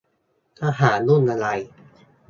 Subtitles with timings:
[0.59, 1.47] ทหารยุ่งอะไร